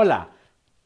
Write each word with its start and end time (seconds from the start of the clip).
Hola, 0.00 0.30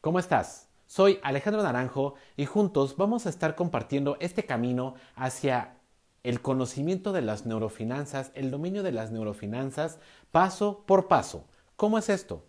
¿cómo 0.01 0.19
estás? 0.19 0.71
Soy 0.87 1.21
Alejandro 1.23 1.63
Naranjo 1.63 2.15
y 2.35 2.47
juntos 2.47 2.97
vamos 2.97 3.27
a 3.27 3.29
estar 3.29 3.57
compartiendo 3.57 4.17
este 4.21 4.47
camino 4.47 4.95
hacia 5.17 5.75
el 6.23 6.41
conocimiento 6.41 7.13
de 7.13 7.21
las 7.21 7.45
neurofinanzas, 7.45 8.33
el 8.35 8.51
dominio 8.51 8.83
de 8.83 8.93
las 8.93 9.11
neurofinanzas, 9.11 9.99
paso 10.31 10.85
por 10.87 11.09
paso. 11.09 11.45
¿Cómo 11.77 11.99
es 11.99 12.09
esto? 12.09 12.47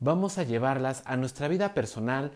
Vamos 0.00 0.36
a 0.36 0.42
llevarlas 0.42 1.02
a 1.06 1.16
nuestra 1.16 1.48
vida 1.48 1.72
personal 1.72 2.32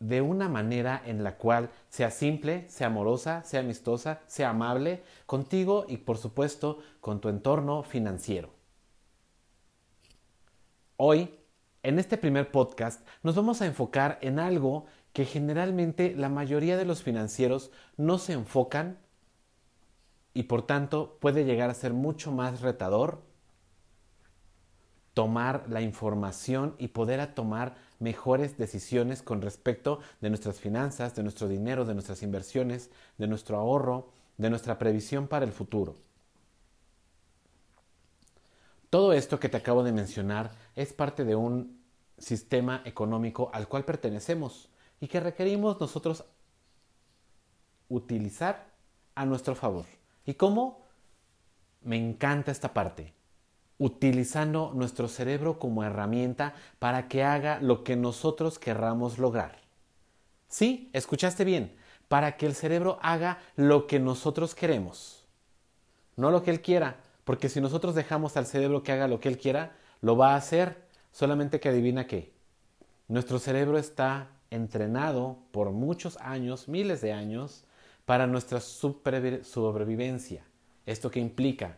de 0.00 0.20
una 0.22 0.48
manera 0.48 1.00
en 1.06 1.22
la 1.22 1.36
cual 1.36 1.70
sea 1.88 2.10
simple, 2.10 2.68
sea 2.68 2.88
amorosa, 2.88 3.44
sea 3.44 3.60
amistosa, 3.60 4.22
sea 4.26 4.50
amable 4.50 5.04
contigo 5.24 5.86
y 5.86 5.98
por 5.98 6.18
supuesto 6.18 6.80
con 7.00 7.20
tu 7.20 7.28
entorno 7.28 7.84
financiero. 7.84 8.57
Hoy, 11.00 11.30
en 11.84 12.00
este 12.00 12.18
primer 12.18 12.50
podcast, 12.50 13.06
nos 13.22 13.36
vamos 13.36 13.62
a 13.62 13.66
enfocar 13.66 14.18
en 14.20 14.40
algo 14.40 14.86
que 15.12 15.24
generalmente 15.24 16.12
la 16.16 16.28
mayoría 16.28 16.76
de 16.76 16.84
los 16.84 17.04
financieros 17.04 17.70
no 17.96 18.18
se 18.18 18.32
enfocan 18.32 18.98
y 20.34 20.42
por 20.42 20.66
tanto 20.66 21.16
puede 21.20 21.44
llegar 21.44 21.70
a 21.70 21.74
ser 21.74 21.92
mucho 21.92 22.32
más 22.32 22.62
retador 22.62 23.22
tomar 25.14 25.66
la 25.68 25.82
información 25.82 26.74
y 26.78 26.88
poder 26.88 27.24
tomar 27.32 27.76
mejores 28.00 28.58
decisiones 28.58 29.22
con 29.22 29.40
respecto 29.40 30.00
de 30.20 30.30
nuestras 30.30 30.58
finanzas, 30.58 31.14
de 31.14 31.22
nuestro 31.22 31.46
dinero, 31.46 31.84
de 31.84 31.94
nuestras 31.94 32.24
inversiones, 32.24 32.90
de 33.18 33.28
nuestro 33.28 33.56
ahorro, 33.56 34.10
de 34.36 34.50
nuestra 34.50 34.78
previsión 34.80 35.28
para 35.28 35.44
el 35.44 35.52
futuro. 35.52 36.07
Todo 38.90 39.12
esto 39.12 39.38
que 39.38 39.48
te 39.48 39.58
acabo 39.58 39.82
de 39.82 39.92
mencionar 39.92 40.52
es 40.74 40.92
parte 40.92 41.24
de 41.24 41.36
un 41.36 41.78
sistema 42.16 42.82
económico 42.84 43.50
al 43.52 43.68
cual 43.68 43.84
pertenecemos 43.84 44.70
y 45.00 45.08
que 45.08 45.20
requerimos 45.20 45.78
nosotros 45.80 46.24
utilizar 47.88 48.66
a 49.14 49.26
nuestro 49.26 49.54
favor. 49.54 49.84
¿Y 50.24 50.34
cómo? 50.34 50.82
Me 51.82 51.96
encanta 51.96 52.50
esta 52.50 52.72
parte. 52.72 53.12
Utilizando 53.78 54.72
nuestro 54.74 55.06
cerebro 55.06 55.58
como 55.58 55.84
herramienta 55.84 56.54
para 56.78 57.08
que 57.08 57.22
haga 57.22 57.60
lo 57.60 57.84
que 57.84 57.94
nosotros 57.94 58.58
querramos 58.58 59.18
lograr. 59.18 59.60
Sí, 60.48 60.90
escuchaste 60.92 61.44
bien, 61.44 61.76
para 62.08 62.36
que 62.36 62.46
el 62.46 62.54
cerebro 62.54 62.98
haga 63.02 63.38
lo 63.54 63.86
que 63.86 64.00
nosotros 64.00 64.54
queremos. 64.54 65.26
No 66.16 66.30
lo 66.30 66.42
que 66.42 66.50
él 66.50 66.62
quiera, 66.62 66.96
porque 67.28 67.50
si 67.50 67.60
nosotros 67.60 67.94
dejamos 67.94 68.38
al 68.38 68.46
cerebro 68.46 68.82
que 68.82 68.90
haga 68.90 69.06
lo 69.06 69.20
que 69.20 69.28
él 69.28 69.36
quiera, 69.36 69.76
lo 70.00 70.16
va 70.16 70.32
a 70.32 70.36
hacer, 70.36 70.86
solamente 71.12 71.60
que 71.60 71.68
adivina 71.68 72.06
qué. 72.06 72.32
Nuestro 73.06 73.38
cerebro 73.38 73.76
está 73.76 74.30
entrenado 74.48 75.36
por 75.50 75.72
muchos 75.72 76.16
años, 76.22 76.68
miles 76.68 77.02
de 77.02 77.12
años, 77.12 77.64
para 78.06 78.26
nuestra 78.26 78.60
sobrevivencia. 78.60 80.46
¿Esto 80.86 81.10
qué 81.10 81.20
implica? 81.20 81.76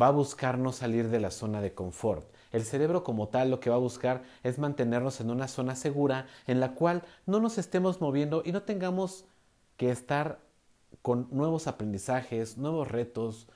Va 0.00 0.06
a 0.06 0.12
buscarnos 0.12 0.76
salir 0.76 1.08
de 1.08 1.18
la 1.18 1.32
zona 1.32 1.60
de 1.60 1.74
confort. 1.74 2.32
El 2.52 2.62
cerebro 2.62 3.02
como 3.02 3.26
tal 3.26 3.50
lo 3.50 3.58
que 3.58 3.70
va 3.70 3.76
a 3.76 3.80
buscar 3.80 4.22
es 4.44 4.60
mantenernos 4.60 5.20
en 5.20 5.32
una 5.32 5.48
zona 5.48 5.74
segura 5.74 6.28
en 6.46 6.60
la 6.60 6.76
cual 6.76 7.02
no 7.26 7.40
nos 7.40 7.58
estemos 7.58 8.00
moviendo 8.00 8.42
y 8.44 8.52
no 8.52 8.62
tengamos 8.62 9.24
que 9.76 9.90
estar 9.90 10.38
con 11.02 11.26
nuevos 11.32 11.66
aprendizajes, 11.66 12.58
nuevos 12.58 12.86
retos, 12.86 13.48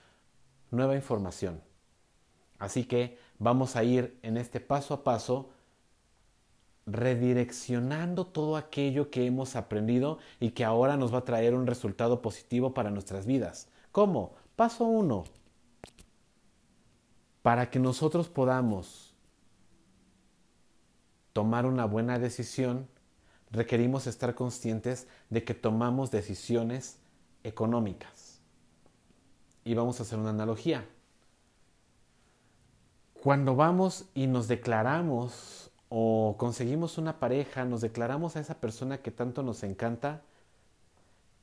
nueva 0.72 0.96
información. 0.96 1.62
Así 2.58 2.84
que 2.84 3.18
vamos 3.38 3.76
a 3.76 3.84
ir 3.84 4.18
en 4.22 4.36
este 4.36 4.58
paso 4.58 4.94
a 4.94 5.04
paso 5.04 5.50
redireccionando 6.86 8.26
todo 8.26 8.56
aquello 8.56 9.10
que 9.10 9.26
hemos 9.26 9.54
aprendido 9.54 10.18
y 10.40 10.50
que 10.50 10.64
ahora 10.64 10.96
nos 10.96 11.14
va 11.14 11.18
a 11.18 11.24
traer 11.24 11.54
un 11.54 11.66
resultado 11.66 12.22
positivo 12.22 12.74
para 12.74 12.90
nuestras 12.90 13.26
vidas. 13.26 13.68
¿Cómo? 13.92 14.34
Paso 14.56 14.84
uno. 14.84 15.24
Para 17.42 17.70
que 17.70 17.78
nosotros 17.78 18.28
podamos 18.28 19.14
tomar 21.32 21.66
una 21.66 21.84
buena 21.84 22.18
decisión, 22.18 22.88
requerimos 23.50 24.06
estar 24.06 24.34
conscientes 24.34 25.06
de 25.30 25.44
que 25.44 25.54
tomamos 25.54 26.10
decisiones 26.10 26.98
económicas. 27.42 28.31
Y 29.64 29.74
vamos 29.74 30.00
a 30.00 30.02
hacer 30.02 30.18
una 30.18 30.30
analogía. 30.30 30.84
Cuando 33.22 33.54
vamos 33.54 34.06
y 34.14 34.26
nos 34.26 34.48
declaramos 34.48 35.70
o 35.88 36.36
conseguimos 36.38 36.98
una 36.98 37.20
pareja, 37.20 37.64
nos 37.64 37.82
declaramos 37.82 38.34
a 38.34 38.40
esa 38.40 38.54
persona 38.54 38.98
que 38.98 39.10
tanto 39.10 39.42
nos 39.42 39.62
encanta, 39.62 40.22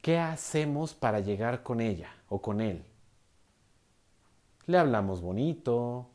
¿qué 0.02 0.18
hacemos 0.18 0.94
para 0.94 1.20
llegar 1.20 1.64
con 1.64 1.80
ella 1.80 2.10
o 2.28 2.42
con 2.42 2.60
él? 2.60 2.84
Le 4.66 4.78
hablamos 4.78 5.22
bonito, 5.22 6.08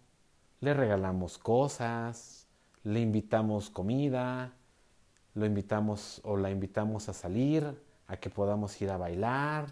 le 0.60 0.75
regalamos 0.75 1.38
cosas, 1.38 2.47
le 2.82 3.00
invitamos 3.00 3.70
comida, 3.70 4.53
lo 5.34 5.47
invitamos 5.47 6.20
o 6.25 6.37
la 6.37 6.50
invitamos 6.50 7.09
a 7.09 7.12
salir, 7.12 7.81
a 8.06 8.16
que 8.16 8.31
podamos 8.31 8.81
ir 8.82 8.91
a 8.91 8.97
bailar, 8.97 9.66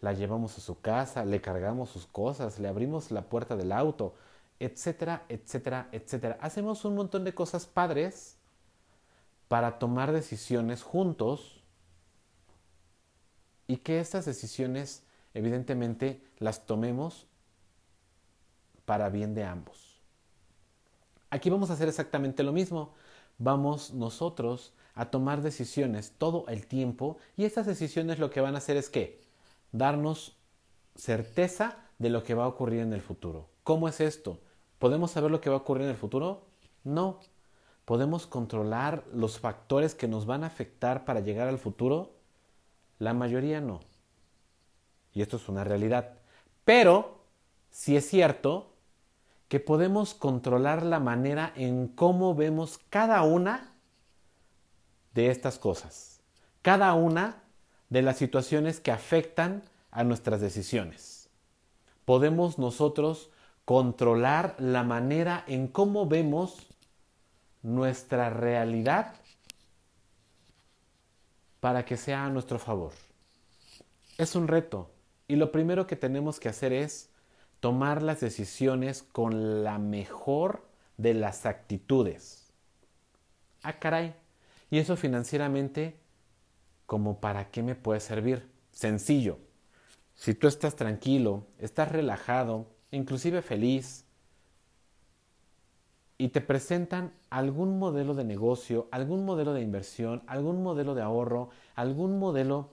la 0.00 0.12
llevamos 0.12 0.56
a 0.56 0.60
su 0.60 0.80
casa, 0.80 1.24
le 1.24 1.40
cargamos 1.40 1.90
sus 1.90 2.06
cosas, 2.06 2.58
le 2.58 2.68
abrimos 2.68 3.10
la 3.10 3.22
puerta 3.22 3.56
del 3.56 3.72
auto, 3.72 4.14
etcétera, 4.58 5.24
etcétera, 5.28 5.88
etcétera. 5.92 6.38
Hacemos 6.40 6.84
un 6.84 6.94
montón 6.94 7.24
de 7.24 7.34
cosas 7.34 7.66
padres 7.66 8.36
para 9.48 9.78
tomar 9.78 10.12
decisiones 10.12 10.82
juntos 10.82 11.62
y 13.66 13.78
que 13.78 14.00
estas 14.00 14.24
decisiones 14.24 15.04
evidentemente 15.34 16.22
las 16.38 16.66
tomemos 16.66 17.26
para 18.84 19.08
bien 19.08 19.34
de 19.34 19.44
ambos. 19.44 20.00
Aquí 21.30 21.48
vamos 21.50 21.70
a 21.70 21.74
hacer 21.74 21.88
exactamente 21.88 22.42
lo 22.42 22.52
mismo. 22.52 22.94
Vamos 23.38 23.92
nosotros 23.92 24.72
a 24.94 25.10
tomar 25.10 25.42
decisiones 25.42 26.12
todo 26.18 26.44
el 26.48 26.66
tiempo 26.66 27.16
y 27.36 27.44
estas 27.44 27.66
decisiones 27.66 28.18
lo 28.18 28.30
que 28.30 28.40
van 28.40 28.54
a 28.54 28.58
hacer 28.58 28.76
es 28.76 28.90
que 28.90 29.20
darnos 29.72 30.38
certeza 30.94 31.78
de 31.98 32.10
lo 32.10 32.22
que 32.22 32.34
va 32.34 32.44
a 32.44 32.48
ocurrir 32.48 32.80
en 32.80 32.92
el 32.92 33.00
futuro. 33.00 33.50
¿Cómo 33.62 33.88
es 33.88 34.00
esto? 34.00 34.40
¿Podemos 34.78 35.10
saber 35.10 35.30
lo 35.30 35.40
que 35.40 35.50
va 35.50 35.56
a 35.56 35.60
ocurrir 35.60 35.84
en 35.84 35.90
el 35.90 35.96
futuro? 35.96 36.46
No. 36.84 37.20
¿Podemos 37.84 38.26
controlar 38.26 39.04
los 39.12 39.38
factores 39.38 39.94
que 39.94 40.08
nos 40.08 40.26
van 40.26 40.44
a 40.44 40.48
afectar 40.48 41.04
para 41.04 41.20
llegar 41.20 41.48
al 41.48 41.58
futuro? 41.58 42.14
La 42.98 43.14
mayoría 43.14 43.60
no. 43.60 43.80
Y 45.12 45.22
esto 45.22 45.36
es 45.36 45.48
una 45.48 45.64
realidad. 45.64 46.18
Pero 46.64 47.24
sí 47.70 47.96
es 47.96 48.08
cierto 48.08 48.74
que 49.48 49.60
podemos 49.60 50.14
controlar 50.14 50.84
la 50.84 51.00
manera 51.00 51.52
en 51.56 51.88
cómo 51.88 52.34
vemos 52.34 52.78
cada 52.88 53.22
una 53.22 53.74
de 55.12 55.30
estas 55.30 55.58
cosas. 55.58 56.20
Cada 56.62 56.94
una 56.94 57.42
de 57.90 58.02
las 58.02 58.16
situaciones 58.16 58.80
que 58.80 58.92
afectan 58.92 59.62
a 59.90 60.04
nuestras 60.04 60.40
decisiones. 60.40 61.28
Podemos 62.04 62.58
nosotros 62.58 63.30
controlar 63.64 64.56
la 64.58 64.82
manera 64.82 65.44
en 65.46 65.68
cómo 65.68 66.06
vemos 66.06 66.66
nuestra 67.62 68.30
realidad 68.30 69.14
para 71.60 71.84
que 71.84 71.96
sea 71.96 72.24
a 72.24 72.30
nuestro 72.30 72.58
favor. 72.58 72.92
Es 74.18 74.34
un 74.34 74.48
reto 74.48 74.90
y 75.28 75.36
lo 75.36 75.52
primero 75.52 75.86
que 75.86 75.96
tenemos 75.96 76.40
que 76.40 76.48
hacer 76.48 76.72
es 76.72 77.10
tomar 77.60 78.02
las 78.02 78.20
decisiones 78.20 79.02
con 79.02 79.62
la 79.62 79.78
mejor 79.78 80.66
de 80.96 81.14
las 81.14 81.46
actitudes. 81.46 82.50
Ah, 83.62 83.78
caray. 83.78 84.14
¿Y 84.70 84.78
eso 84.78 84.96
financieramente 84.96 85.99
como 86.90 87.20
para 87.20 87.52
qué 87.52 87.62
me 87.62 87.76
puede 87.76 88.00
servir? 88.00 88.50
Sencillo. 88.72 89.38
Si 90.16 90.34
tú 90.34 90.48
estás 90.48 90.74
tranquilo, 90.74 91.46
estás 91.60 91.92
relajado, 91.92 92.66
inclusive 92.90 93.42
feliz, 93.42 94.06
y 96.18 96.30
te 96.30 96.40
presentan 96.40 97.12
algún 97.30 97.78
modelo 97.78 98.14
de 98.14 98.24
negocio, 98.24 98.88
algún 98.90 99.24
modelo 99.24 99.52
de 99.52 99.60
inversión, 99.60 100.24
algún 100.26 100.64
modelo 100.64 100.96
de 100.96 101.02
ahorro, 101.02 101.50
algún 101.76 102.18
modelo 102.18 102.70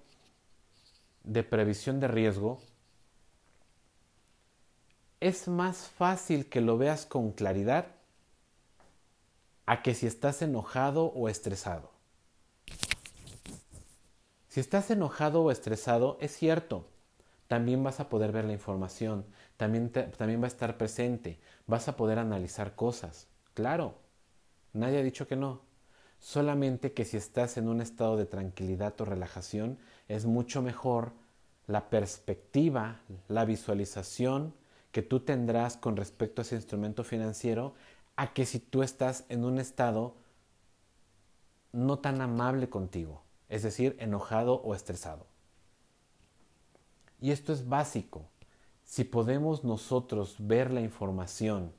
de 1.23 1.43
previsión 1.43 1.99
de 1.99 2.07
riesgo, 2.07 2.59
es 5.19 5.47
más 5.47 5.89
fácil 5.89 6.49
que 6.49 6.61
lo 6.61 6.79
veas 6.79 7.05
con 7.05 7.33
claridad 7.33 7.85
a 9.67 9.83
que 9.83 9.93
si 9.93 10.07
estás 10.07 10.41
enojado 10.41 11.05
o 11.05 11.29
estresado. 11.29 11.96
Si 14.57 14.61
estás 14.61 14.89
enojado 14.89 15.43
o 15.43 15.51
estresado, 15.51 16.17
es 16.19 16.35
cierto, 16.35 16.87
también 17.47 17.83
vas 17.83 17.99
a 17.99 18.09
poder 18.09 18.31
ver 18.31 18.45
la 18.45 18.53
información, 18.53 19.23
también, 19.55 19.91
también 19.91 20.41
va 20.41 20.45
a 20.45 20.47
estar 20.47 20.79
presente, 20.79 21.39
vas 21.67 21.87
a 21.87 21.95
poder 21.95 22.17
analizar 22.17 22.73
cosas, 22.73 23.27
claro. 23.53 23.99
Nadie 24.73 24.97
ha 24.97 25.03
dicho 25.03 25.27
que 25.27 25.35
no. 25.35 25.61
Solamente 26.17 26.91
que 26.93 27.05
si 27.05 27.17
estás 27.17 27.57
en 27.57 27.67
un 27.67 27.81
estado 27.81 28.17
de 28.17 28.25
tranquilidad 28.25 28.99
o 28.99 29.05
relajación, 29.05 29.77
es 30.07 30.25
mucho 30.25 30.63
mejor 30.63 31.13
la 31.67 31.91
perspectiva, 31.91 33.01
la 33.27 33.45
visualización 33.45 34.55
que 34.91 35.03
tú 35.03 35.19
tendrás 35.19 35.77
con 35.77 35.95
respecto 35.95 36.41
a 36.41 36.45
ese 36.45 36.55
instrumento 36.55 37.03
financiero 37.03 37.75
a 38.15 38.33
que 38.33 38.47
si 38.47 38.57
tú 38.57 38.81
estás 38.81 39.23
en 39.29 39.45
un 39.45 39.59
estado 39.59 40.15
no 41.73 41.99
tan 41.99 42.21
amable 42.21 42.69
contigo, 42.69 43.26
es 43.49 43.63
decir, 43.63 43.95
enojado 43.99 44.55
o 44.61 44.75
estresado. 44.75 45.25
Y 47.19 47.31
esto 47.31 47.53
es 47.53 47.67
básico. 47.67 48.25
Si 48.83 49.03
podemos 49.03 49.63
nosotros 49.63 50.35
ver 50.39 50.71
la 50.71 50.81
información 50.81 51.73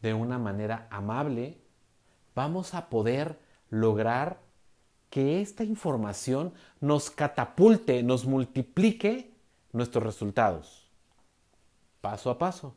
de 0.00 0.14
una 0.14 0.38
manera 0.38 0.86
amable, 0.90 1.58
vamos 2.34 2.74
a 2.74 2.88
poder 2.88 3.38
lograr 3.70 4.40
que 5.10 5.40
esta 5.40 5.64
información 5.64 6.52
nos 6.80 7.10
catapulte, 7.10 8.02
nos 8.02 8.26
multiplique 8.26 9.34
nuestros 9.72 10.04
resultados, 10.04 10.88
paso 12.00 12.30
a 12.30 12.38
paso, 12.38 12.74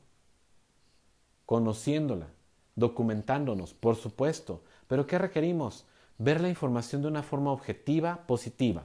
conociéndola, 1.45 2.27
documentándonos, 2.75 3.73
por 3.73 3.95
supuesto. 3.95 4.63
Pero 4.87 5.05
¿qué 5.07 5.17
requerimos? 5.17 5.85
Ver 6.19 6.41
la 6.41 6.49
información 6.49 7.01
de 7.01 7.07
una 7.07 7.23
forma 7.23 7.51
objetiva, 7.51 8.27
positiva. 8.27 8.83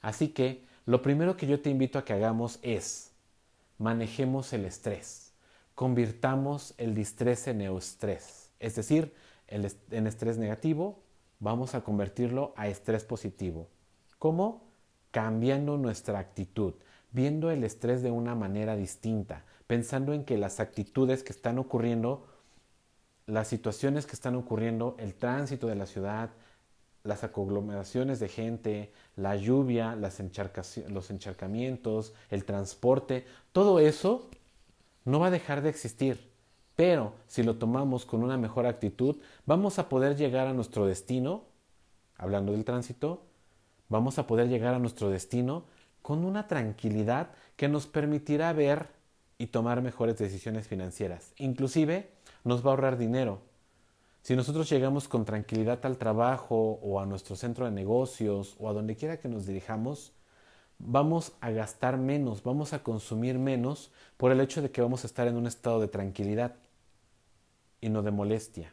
Así 0.00 0.28
que 0.28 0.64
lo 0.86 1.02
primero 1.02 1.36
que 1.36 1.46
yo 1.46 1.60
te 1.60 1.70
invito 1.70 1.98
a 1.98 2.04
que 2.04 2.12
hagamos 2.12 2.58
es 2.62 3.10
manejemos 3.78 4.52
el 4.52 4.66
estrés, 4.66 5.32
convirtamos 5.74 6.74
el 6.76 6.94
distrés 6.94 7.48
en 7.48 7.62
eustrés, 7.62 8.50
es 8.60 8.74
decir, 8.76 9.14
el 9.48 9.72
en 9.90 10.06
estrés 10.06 10.36
negativo 10.36 11.02
vamos 11.38 11.74
a 11.74 11.82
convertirlo 11.82 12.52
a 12.56 12.68
estrés 12.68 13.04
positivo. 13.04 13.68
¿Cómo? 14.18 14.62
Cambiando 15.10 15.78
nuestra 15.78 16.18
actitud, 16.18 16.74
viendo 17.10 17.50
el 17.50 17.64
estrés 17.64 18.02
de 18.02 18.10
una 18.10 18.34
manera 18.34 18.76
distinta, 18.76 19.44
pensando 19.66 20.12
en 20.12 20.24
que 20.24 20.36
las 20.36 20.60
actitudes 20.60 21.22
que 21.22 21.32
están 21.32 21.58
ocurriendo, 21.58 22.26
las 23.26 23.48
situaciones 23.48 24.04
que 24.04 24.12
están 24.12 24.36
ocurriendo, 24.36 24.94
el 24.98 25.14
tránsito 25.14 25.66
de 25.66 25.76
la 25.76 25.86
ciudad, 25.86 26.30
las 27.04 27.24
aglomeraciones 27.24 28.20
de 28.20 28.28
gente, 28.28 28.92
la 29.16 29.36
lluvia, 29.36 29.96
los 29.96 31.10
encharcamientos, 31.10 32.14
el 32.30 32.44
transporte, 32.44 33.24
todo 33.52 33.78
eso 33.80 34.28
no 35.04 35.20
va 35.20 35.28
a 35.28 35.30
dejar 35.30 35.62
de 35.62 35.70
existir. 35.70 36.30
Pero 36.76 37.14
si 37.26 37.42
lo 37.42 37.56
tomamos 37.56 38.06
con 38.06 38.22
una 38.22 38.36
mejor 38.38 38.66
actitud, 38.66 39.16
vamos 39.44 39.78
a 39.78 39.88
poder 39.88 40.16
llegar 40.16 40.46
a 40.46 40.54
nuestro 40.54 40.86
destino, 40.86 41.44
hablando 42.16 42.52
del 42.52 42.64
tránsito, 42.64 43.26
vamos 43.88 44.18
a 44.18 44.26
poder 44.26 44.48
llegar 44.48 44.74
a 44.74 44.78
nuestro 44.78 45.10
destino 45.10 45.64
con 46.02 46.24
una 46.24 46.46
tranquilidad 46.46 47.30
que 47.56 47.68
nos 47.68 47.86
permitirá 47.86 48.52
ver 48.52 48.88
y 49.36 49.48
tomar 49.48 49.82
mejores 49.82 50.18
decisiones 50.18 50.68
financieras. 50.68 51.32
Inclusive 51.36 52.10
nos 52.44 52.64
va 52.64 52.70
a 52.70 52.72
ahorrar 52.72 52.96
dinero. 52.96 53.42
Si 54.22 54.36
nosotros 54.36 54.68
llegamos 54.68 55.08
con 55.08 55.24
tranquilidad 55.24 55.84
al 55.86 55.96
trabajo 55.96 56.78
o 56.82 57.00
a 57.00 57.06
nuestro 57.06 57.36
centro 57.36 57.64
de 57.64 57.70
negocios 57.70 58.56
o 58.58 58.68
a 58.68 58.72
donde 58.72 58.96
quiera 58.96 59.18
que 59.18 59.28
nos 59.28 59.46
dirijamos, 59.46 60.12
vamos 60.78 61.32
a 61.40 61.50
gastar 61.50 61.96
menos, 61.96 62.42
vamos 62.42 62.72
a 62.72 62.82
consumir 62.82 63.38
menos 63.38 63.90
por 64.16 64.32
el 64.32 64.40
hecho 64.40 64.62
de 64.62 64.70
que 64.70 64.82
vamos 64.82 65.04
a 65.04 65.06
estar 65.06 65.26
en 65.26 65.36
un 65.36 65.46
estado 65.46 65.80
de 65.80 65.88
tranquilidad 65.88 66.56
y 67.80 67.88
no 67.88 68.02
de 68.02 68.10
molestia. 68.10 68.72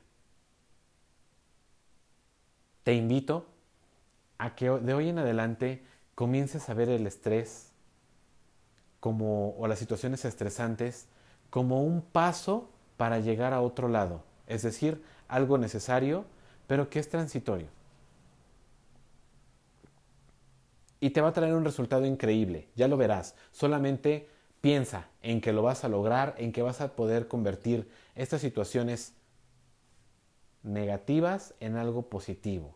Te 2.83 2.93
invito 2.93 3.45
a 4.37 4.55
que 4.55 4.69
de 4.69 4.93
hoy 4.93 5.09
en 5.09 5.19
adelante 5.19 5.83
comiences 6.15 6.69
a 6.69 6.73
ver 6.73 6.89
el 6.89 7.07
estrés 7.07 7.71
como, 8.99 9.55
o 9.57 9.67
las 9.67 9.79
situaciones 9.79 10.25
estresantes 10.25 11.07
como 11.49 11.83
un 11.83 12.01
paso 12.01 12.69
para 12.97 13.19
llegar 13.19 13.53
a 13.53 13.61
otro 13.61 13.87
lado, 13.87 14.23
es 14.47 14.63
decir, 14.63 15.03
algo 15.27 15.57
necesario, 15.57 16.25
pero 16.67 16.89
que 16.89 16.99
es 16.99 17.09
transitorio. 17.09 17.67
Y 20.99 21.11
te 21.11 21.21
va 21.21 21.29
a 21.29 21.33
traer 21.33 21.53
un 21.53 21.65
resultado 21.65 22.05
increíble, 22.05 22.67
ya 22.75 22.87
lo 22.87 22.97
verás. 22.97 23.35
Solamente 23.51 24.27
piensa 24.61 25.07
en 25.21 25.41
que 25.41 25.53
lo 25.53 25.61
vas 25.61 25.83
a 25.83 25.89
lograr, 25.89 26.33
en 26.37 26.51
que 26.51 26.61
vas 26.61 26.81
a 26.81 26.95
poder 26.95 27.27
convertir 27.27 27.87
estas 28.15 28.41
situaciones 28.41 29.13
negativas 30.63 31.53
en 31.59 31.75
algo 31.75 32.09
positivo. 32.09 32.75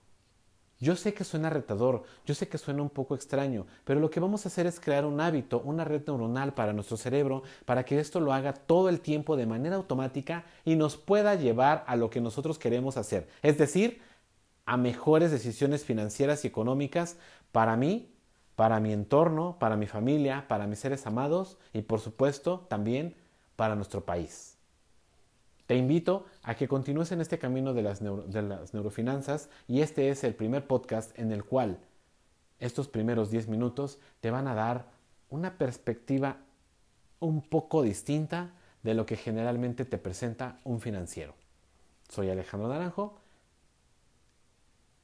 Yo 0.82 0.96
sé 0.96 1.14
que 1.14 1.24
suena 1.24 1.52
retador, 1.52 2.04
yo 2.26 2.34
sé 2.34 2.48
que 2.48 2.58
suena 2.58 2.82
un 2.82 2.90
poco 2.90 3.14
extraño, 3.14 3.68
pero 3.86 4.00
lo 4.00 4.10
que 4.10 4.20
vamos 4.20 4.44
a 4.44 4.50
hacer 4.50 4.66
es 4.66 4.80
crear 4.80 5.06
un 5.06 5.22
hábito, 5.22 5.62
una 5.64 5.86
red 5.86 6.02
neuronal 6.08 6.56
para 6.56 6.74
nuestro 6.74 6.98
cerebro, 6.98 7.44
para 7.66 7.86
que 7.86 8.00
esto 8.00 8.20
lo 8.20 8.34
haga 8.34 8.54
todo 8.54 8.90
el 8.90 9.00
tiempo 9.00 9.38
de 9.38 9.46
manera 9.46 9.76
automática 9.76 10.44
y 10.66 10.76
nos 10.76 10.98
pueda 10.98 11.36
llevar 11.36 11.84
a 11.86 11.96
lo 11.96 12.10
que 12.10 12.20
nosotros 12.20 12.58
queremos 12.58 12.98
hacer, 12.98 13.30
es 13.44 13.60
decir, 13.60 14.02
a 14.66 14.76
mejores 14.76 15.30
decisiones 15.30 15.86
financieras 15.86 16.44
y 16.44 16.48
económicas 16.48 17.18
para 17.52 17.78
mí, 17.78 18.12
para 18.56 18.80
mi 18.80 18.92
entorno, 18.92 19.58
para 19.60 19.78
mi 19.78 19.86
familia, 19.86 20.48
para 20.48 20.66
mis 20.66 20.80
seres 20.80 21.06
amados 21.06 21.60
y 21.74 21.84
por 21.84 22.00
supuesto 22.00 22.66
también 22.70 23.16
para 23.56 23.76
nuestro 23.76 24.04
país. 24.04 24.51
Te 25.72 25.78
invito 25.78 26.26
a 26.44 26.56
que 26.56 26.68
continúes 26.68 27.14
en 27.14 27.22
este 27.22 27.40
camino 27.40 27.74
de 27.74 27.82
las, 27.82 28.02
neurofinanzas 28.02 29.50
y 29.70 29.80
este 29.80 30.10
es 30.10 30.26
el 30.26 30.36
primer 30.36 30.68
podcast 30.68 31.18
en 31.18 31.32
el 31.32 31.46
cual 31.46 31.80
estos 32.60 32.90
primeros 32.90 33.32
10 33.32 33.48
minutos 33.48 33.98
te 34.20 34.32
van 34.32 34.50
a 34.50 34.54
dar 34.54 34.92
una 35.30 35.58
perspectiva 35.58 36.40
un 37.22 37.42
poco 37.42 37.84
distinta 37.84 38.52
de 38.84 38.96
lo 38.96 39.06
que 39.06 39.16
generalmente 39.16 39.86
te 39.86 39.98
presenta 39.98 40.58
un 40.66 40.82
financiero. 40.82 41.36
Soy 42.10 42.30
Alejandro 42.30 42.68
Naranjo 42.68 43.16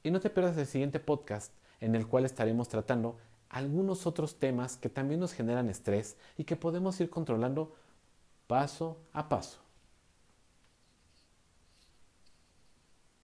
y 0.02 0.10
no 0.10 0.20
te 0.20 0.28
pierdas 0.28 0.58
el 0.58 0.66
siguiente 0.66 1.00
podcast 1.00 1.54
en 1.80 1.94
el 1.94 2.06
cual 2.06 2.26
estaremos 2.26 2.68
tratando 2.68 3.16
algunos 3.48 4.06
otros 4.06 4.38
temas 4.38 4.76
que 4.76 4.90
también 4.90 5.20
nos 5.20 5.32
generan 5.32 5.70
estrés 5.70 6.18
y 6.36 6.44
que 6.44 6.56
podemos 6.56 7.00
ir 7.00 7.08
controlando 7.08 7.74
paso 8.46 8.98
a 9.14 9.30
paso. 9.30 9.66